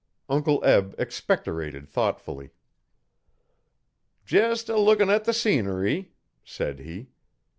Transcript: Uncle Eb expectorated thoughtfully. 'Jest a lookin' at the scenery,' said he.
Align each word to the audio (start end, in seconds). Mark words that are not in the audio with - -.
Uncle 0.27 0.65
Eb 0.65 0.95
expectorated 0.97 1.87
thoughtfully. 1.87 2.49
'Jest 4.25 4.67
a 4.67 4.79
lookin' 4.79 5.11
at 5.11 5.25
the 5.25 5.31
scenery,' 5.31 6.11
said 6.43 6.79
he. 6.79 7.09